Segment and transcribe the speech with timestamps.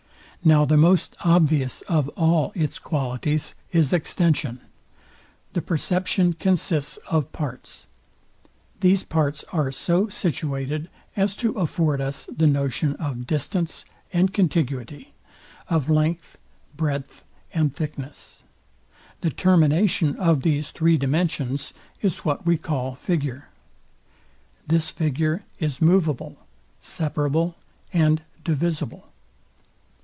[0.43, 4.59] Now the most obvious of all its qualities is extension.
[5.53, 7.85] The perception consists of parts.
[8.79, 15.13] These parts are so situated, as to afford us the notion of distance and contiguity;
[15.69, 16.39] of length,
[16.75, 17.23] breadth,
[17.53, 18.43] and thickness.
[19.21, 21.71] The termination of these three dimensions
[22.01, 23.49] is what we call figure.
[24.65, 26.35] This figure is moveable,
[26.79, 27.57] separable,
[27.93, 29.07] and divisible.